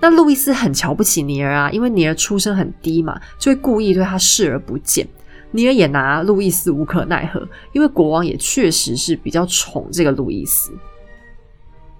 [0.00, 5.06] 那路易斯很瞧不起尼尔啊，因为尼尔出身很低嘛，就会故意对他视而不见。
[5.52, 10.72] 尼尔也拿路易斯无可奈何，因为国王也确实是比较宠这个路易斯。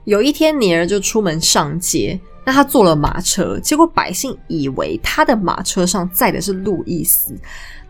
[0.06, 7.34] 有一天，尼尔就出门上街，那他坐了马车，结果百姓以为他的马车上载的是路易斯。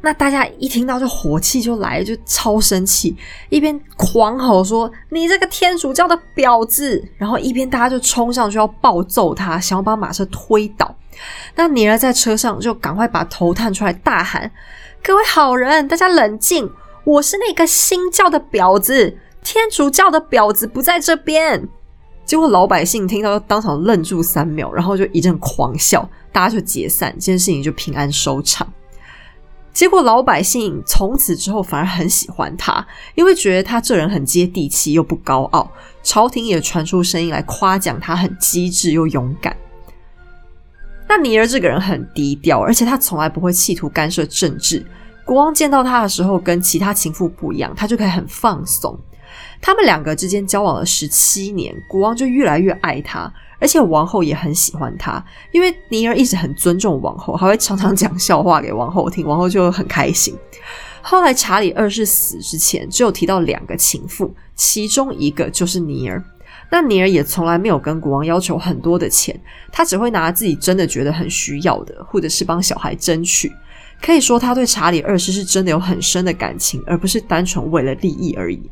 [0.01, 3.15] 那大家一听到就火气就来，就超生气，
[3.51, 10.97] 一边狂吼说：“你这个天主教的婊子！”然后一边大家就冲上去要暴揍他，想要把马车推倒。
[11.55, 14.51] 那尼尔在车上就赶快把头探出来，大喊
[15.05, 16.71] ：“各位好人，大家冷静！
[17.05, 21.69] 我是那个新教的婊子，天主教的婊子不在这边。”
[22.27, 28.67] 结果老百姓听到，当场愣住三秒，然后就一阵狂笑，大家就解散，这件事情就平安收场。
[29.73, 32.85] 结果老百姓从此之后反而很喜欢他，
[33.15, 35.71] 因为觉得他这人很接地气又不高傲。
[36.03, 39.57] 朝廷也传出声音来夸奖他很机智又勇敢。
[41.09, 44.85] 那尼尔这个人很低调，而且他从来不会企图干涉政治。
[45.25, 48.99] 国王见到他的时候，跟其他情妇不一样，他就可以很放松。
[49.61, 53.33] 他们两个之间交往了十七年，国王就越来越爱他。
[53.59, 60.37] 而且王后也很喜欢他，因为尼尔一直很尊重王后，还会常常讲笑话给王后听，王后就很开心。
[61.01, 66.23] 后来查理二世死之前，只有提到两个情妇，其中一个就是尼尔。
[66.71, 69.35] 那尼尔也从来没有跟国王要求很多的钱，
[69.73, 73.51] 他只会拿自己真的觉得很需要的，或者是帮小孩争取。
[74.03, 78.71] 可以说，他对查理二世是真的有很深的感情，而不是单纯为了利益而已。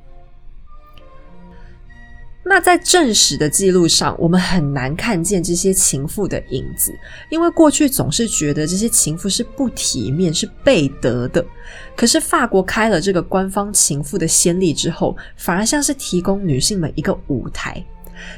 [2.46, 6.92] 那在正史的记录上，我们很难看见这些情妇的影子，
[7.30, 11.44] 因为过去总是觉得这些情妇是不体面、是背德的。
[11.96, 17.82] 可是法国开了这个官方情妇的先例之后，反而像是提供女性们一个舞台。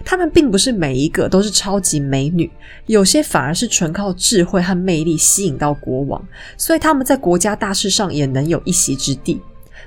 [0.05, 2.51] 她们并不是每一个都是超级美女，
[2.87, 9.41] 有些反而是纯靠智慧和魅力吸引到国王，所以他们在国家大事上也能有一席之地。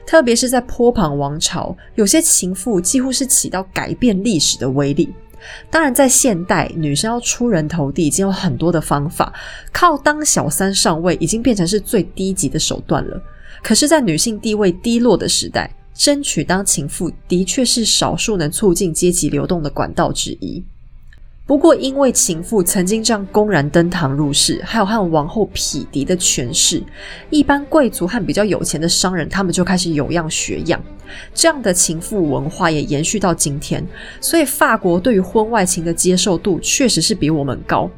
[0.10, 5.14] 特别是在坡旁王朝，有些情妇几乎是起到改变历史的威力。
[5.70, 9.32] 当然，在现代，女生要出人头地已经有很多的方法，
[9.72, 13.22] 靠当小三上位已经变成是最低级的手段了。
[13.62, 20.66] 可是，在女性地位低落的时代，争取当情妇的确是少数能促进阶级流动的管道之一。
[21.50, 26.80] 不过，因为情妇曾经这样公然登堂入室，还有和王后匹敌的权势，
[27.32, 30.80] 一般贵族和比较有钱的商人，他们就开始有样学样。
[31.34, 33.84] 这样的情妇文化也延续到今天。
[34.22, 37.90] 所以，法国对于婚外情的接受度确实是比我们高。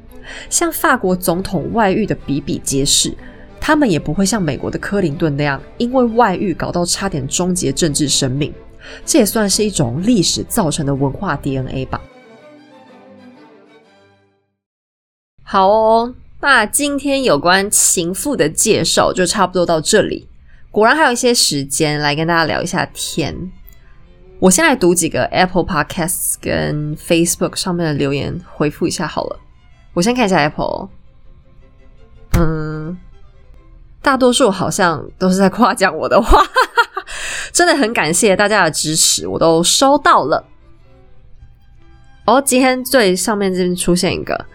[0.49, 3.13] 像法国总统外遇的比比皆是，
[3.59, 8.53] 他们也不会像美国的克林顿那样，因为外遇搞到差点终结政治生命。
[9.05, 12.01] 这也算是一种历史造成的文化 DNA 吧。
[15.52, 20.30] 好哦，那今天有关情妇的介绍就差不多到这里。
[20.72, 23.52] 果然还有一些时间来跟大家聊一下天。
[24.39, 29.41] 我先来读几个 Apple Podcasts 跟 Facebook 上面的留言，回复一下好了。
[29.91, 30.88] 我先看一下 Apple，
[32.39, 32.97] 嗯，
[34.02, 36.41] 大多数好像都是在夸奖我的话，
[37.52, 40.45] 真的很感谢大家的支持，我都收到了。
[42.24, 44.45] 哦，今天最上面这边出现一个，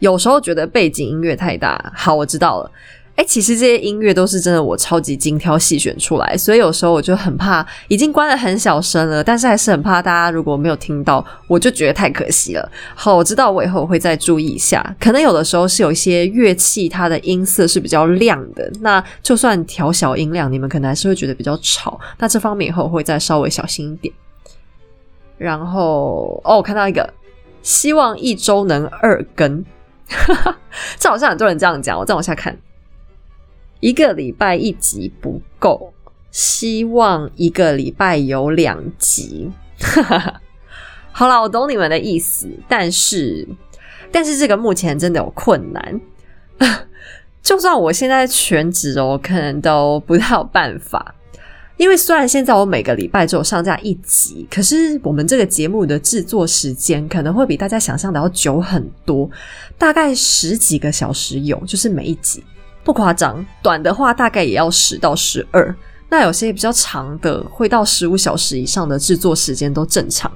[0.00, 1.92] 有时候觉得背景音乐太大。
[1.94, 2.70] 好，我知道了。
[3.16, 12.66] 哎，其实这些音乐都是真的，我超级精挑细选出来，所以有时候我就很怕，已经关的很小声了，但是还是很怕大家如果没有听到，我就觉得太可惜了。
[12.94, 22.00] 好，我知道我以后会再注意一下，可能有的时候是有一些乐器它的音色是比较亮的，那就算调小音量，你们可能还是会觉得比较吵。
[22.18, 24.14] 那这方面以后会再稍微小心一点。
[25.36, 27.12] 然后哦，我看到一个，
[27.62, 29.62] 希望一周能二更，
[30.98, 32.56] 这好像很多人这样讲，我再往下看。
[33.80, 35.92] 一个礼拜一集不够，
[36.30, 39.50] 希望一个礼拜有两集。
[41.12, 43.48] 好了，我懂你们的意思，但是，
[44.12, 46.00] 但是这个目前真的有困难。
[47.42, 51.14] 就算我现在全职哦，可能都不太有办法。
[51.80, 59.28] 因为虽然现在我每个礼拜只有上架一集，可是我们这个节目的制作时间可能会比大家想象的要久很多，
[59.78, 62.44] 大概十几个小时有，就是每一集。
[62.84, 65.74] 不夸张，短的话大概也要十到十二，
[66.10, 70.30] 那有些比较长的会到十五小时以上的制作时间都正常。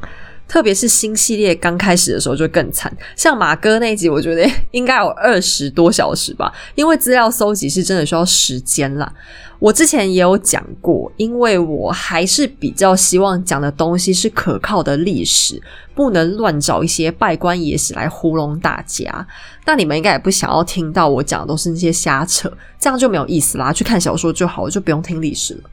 [0.47, 9.13] 特别是新系列刚开始的时候就更惨，像马哥那集，我觉得 应该有二十多小时吧，因为资料搜集是真的需要时间啦。
[9.59, 15.61] 我之前也有讲过，因为我还是比较希望讲的东西是可靠的历史，
[15.95, 19.27] 不能乱找一些拜官野史来糊弄大家。
[19.65, 23.73] 那你们应该也不想要听到我讲的都是那些瞎扯，这样就没有意思啦。
[23.73, 25.71] 去看小说就好，就不用听历史了。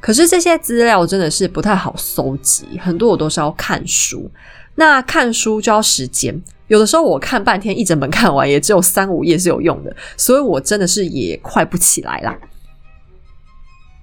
[0.00, 4.30] 可是这些资料真的是不太好搜集，很多我都是要看书。
[4.76, 12.36] 那看书就要时间，有的时候我看半天，一整本看完也只有三五页是有用的，所以我真的是也快不起来啦。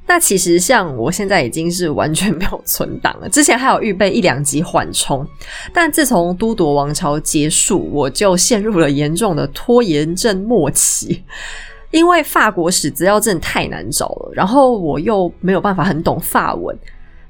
[0.06, 5.26] 那其实像我现在已经是完全没有存档了，之前还有预备一两集缓冲，
[5.72, 11.24] 但自从都铎王朝结束，我就陷入了严重的拖延症末期，
[11.94, 16.76] 因为法国史资料真的太难找了，然后我又没有办法很懂法文。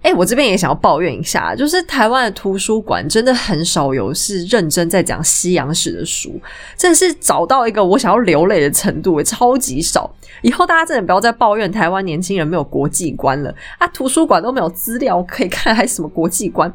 [0.03, 6.39] 哎，我这边也想要抱怨一下，就是台湾的图书馆真的很少有是认真在讲西洋史的书，
[6.77, 10.13] 真的是找到一个我想要流泪的程度，超级少。
[10.41, 13.87] 以后大家真的不要再抱怨台湾年轻人没有国际观了啊！
[13.87, 16.71] 图书馆都没有资料可以看，还什么国际观？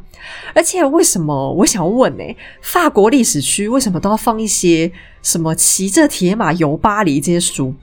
[0.55, 2.25] 而且为什么我想要问呢？
[2.63, 4.91] 法国历史区为什么都要放一些
[5.23, 7.75] 什么骑着铁马游巴黎这些书？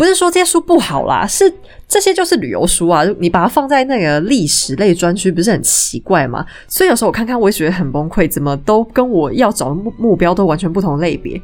[0.00, 1.52] 不是说这些书不好啦，是
[1.86, 3.04] 这些就是旅游书啊！
[3.18, 6.42] 你把它放在那个历史类专区，不是很奇怪吗？
[6.66, 11.38] 所以有时候我看看，我也觉得很崩溃，怎么都跟我要找的目目标都完全不同类别。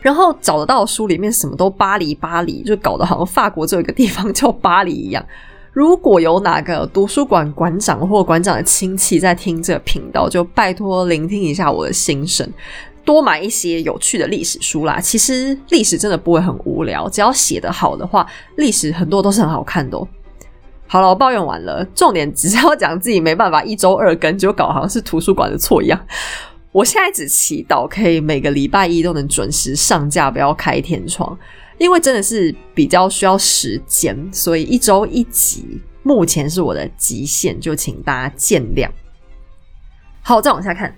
[0.00, 5.22] 然后找得到书里面什么都巴黎巴黎，就搞得好像法国这一个地方叫巴黎一样。
[5.74, 12.50] 如果有哪个图书馆馆长或馆长的亲戚在听这个频道，就拜托聆听一下我的心声。
[13.04, 18.26] 多买一些有趣的历史书啦，其实历史真的不会很无聊，只要写得好的话，
[18.56, 19.98] 历史很多都是很好看的。
[20.86, 26.00] 好了，我抱怨完了，重点只是要讲自己没办法一周二更，就搞好像是图书馆的错一样。
[26.72, 31.36] 我现在只祈祷可以每个礼拜一都能准时上架，不要开天窗，
[31.78, 38.88] 因为真的是比较需要时间，所以一周一集目前是我的极限，就请大家见谅。
[40.22, 40.96] 好，再往下看。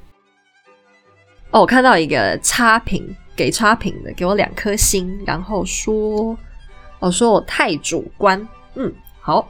[1.52, 6.36] 哦，我看到一个差评，给差评的，给我两颗星，然后说，
[6.98, 8.90] 哦，说我太主观，嗯，
[9.20, 9.46] 好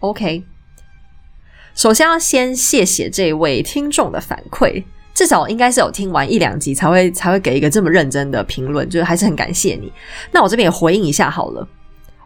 [0.00, 0.42] ，OK。
[1.74, 4.82] 首先要先谢谢这位听众的反馈，
[5.12, 9.92] 至少应该是有听完一两集才会才会给一个这么认真的评论，就是还是很感谢你。
[10.30, 11.68] 那我这边也回应一下好了，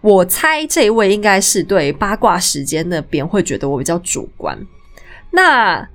[0.02, 4.56] 我猜这位应该是对八卦时间那边会觉得我比较主观，
[5.32, 5.88] 那。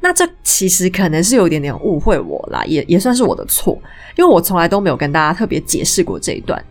[0.00, 3.76] 那这其实可能是有点点误会我啦，也也算是我的错，
[4.16, 6.62] 因为我从来都没有跟大家特别解释过这一段。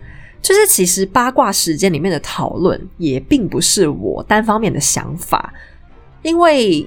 [0.42, 5.52] 就是其实八卦时间里面的讨论也并不是我单方面的想法，
[6.22, 6.86] 因为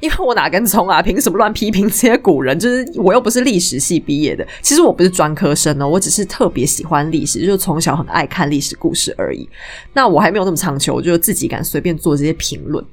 [0.00, 2.58] 因为我哪根葱啊，凭什么乱批评这些古人？
[2.58, 9.48] 就是我又不是历史系毕业的，其实我不是专科生哦，我只是特别喜欢历史，就是从小很爱看历史故事而已。
[9.94, 12.84] 那我还没有那么强求，就自己敢随便做这些评论。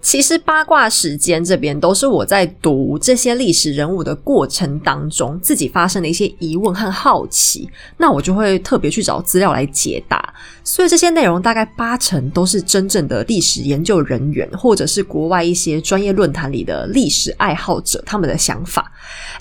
[0.00, 7.68] 其实八卦时间这边都是我在读这些历史人物的过程当中，自己发生的一些疑问和好奇，
[7.98, 10.32] 那我就会特别去找资料来解答。
[10.64, 18.90] 所以这些内容大概八成都是真正的历史研究人员，或者是国外一些专业论坛里的历史爱好者他们的想法。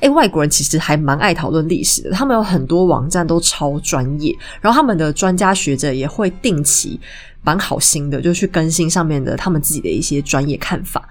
[0.01, 6.99] 诶，外国人其实还蛮爱讨论历史的，他们有很多网站都超专业，然后他们的专家学者也会定期
[7.43, 11.07] 蛮好心的，就去更新上面的他们自己的一些专业看法。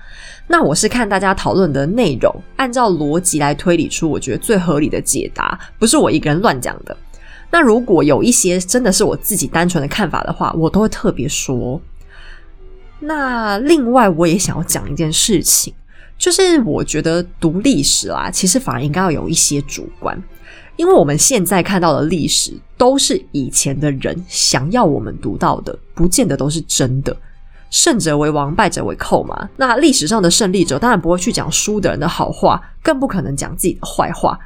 [0.47, 6.97] 那我是看大家讨论的内容，按照逻辑来推理出我觉得最合理的解答，不是我一个人乱讲的。
[7.51, 11.81] 那如果有一些真的是我自己单纯的看法的话，我都会特别说。
[12.99, 15.73] 那另外，我也想要讲一件事情，
[16.19, 20.21] 就是我觉得读历史啊，其实反而应该要有一些主观，
[20.77, 27.17] 因为我们现在看到的历史都是以前的人想要我们读到的，不见得都是真的。
[27.69, 29.49] 胜者为王，败者为寇嘛。
[29.57, 34.39] 那历史上的胜利者当然不会去讲输的人的好话，更不可能讲自己的坏话。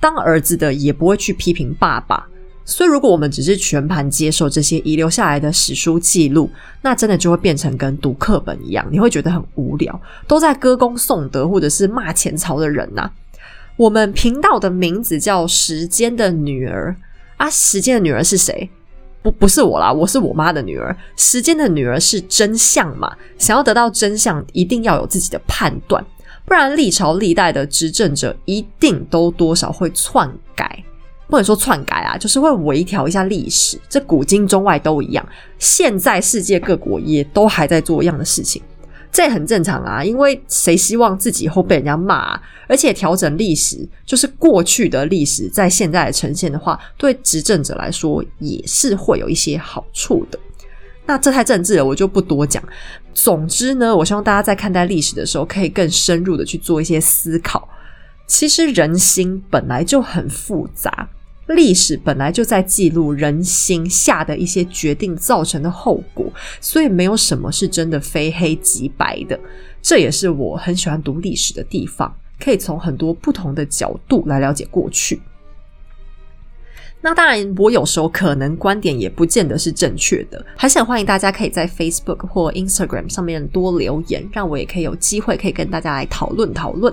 [0.00, 2.26] 当儿子的也不会去批评爸爸。
[2.70, 6.50] 所以，如果我们只是全盘接受这些遗留下来的史书记录，
[6.82, 13.10] 那真的就会变成跟读课本一样，你会觉得很无聊，都在歌功颂德或者是骂前朝的人呐。
[13.76, 16.94] 我们频道的名字叫《时间的女儿》
[17.38, 18.68] 啊，时间的女儿是谁？
[19.22, 20.94] 不，不是我啦，我是我妈的女儿。
[21.16, 23.16] 时间的女儿是真相嘛？
[23.38, 26.04] 想要得到真相，一定要有自己的判断，
[26.44, 30.84] 不然历朝历代的执政者一定都多少会篡改。
[31.28, 33.78] 不能说篡改啊，就是会微调一下历史。
[33.88, 35.26] 这古今中外都一样，
[35.58, 38.62] 现在世界各国也都还在做一样的事情，
[39.12, 40.02] 这也很正常啊。
[40.02, 42.40] 因为谁希望自己以后被人家骂？
[42.66, 50.38] 而且调整历史，就是过去的历史在现在呈现的话，对执政者来说也是会有一些好处的。
[51.06, 52.62] 那这太政治了，我就不多讲。
[53.14, 57.68] 总之呢，我希望大家在看待历史的时候，可以更深入的去做一些思考。
[58.26, 61.08] 其实人心本来就很复杂。
[61.48, 66.30] 历史本来就在记录人心下的一些决定造成的后果，
[66.60, 69.38] 所以没有什么是真的非黑即白的。
[69.80, 75.20] 这也是我很喜欢读历史的地方，可以从很多不同的角度来了解过去。
[77.00, 86.92] 那当然，我有时候可能观点也不见得是正确的，还是很欢迎大家可以在 Facebook 或 Instagram 上面多留言，让我也可以有机会可以跟大家来讨论讨论。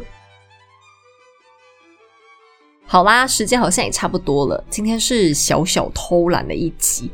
[2.95, 4.63] 好啦，时间好像也差不多了。
[4.69, 7.11] 今天是小小偷懒的一集。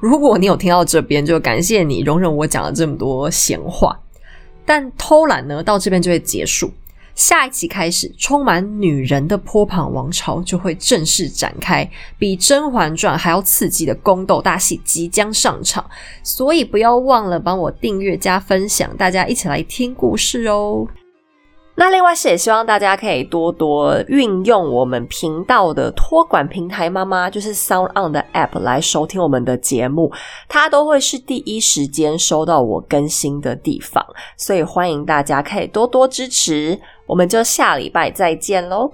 [0.00, 3.96] 如果你有听到这边，就感谢你容忍我讲了这么多闲话。
[4.64, 6.72] 但偷懒呢，到这边就会结束。
[7.14, 15.88] 下一期开始，充满女人的坡旁王朝就会正式展开，比《甄嬛传》还要刺激的宫斗大戏即将上场。
[16.24, 20.88] 所以不要忘了帮我订阅加分享，大家一起来听故事哦。
[21.82, 30.12] 那另外是也希望大家可以多多运用我们频道的托管平台妈妈，就是 Sound On 的 App 来收听我们的节目，
[30.48, 34.06] 它都会是第一时间收到我更新的地方，
[34.36, 38.92] 所以欢迎大家可以多多支持，我们就下礼拜再见喽。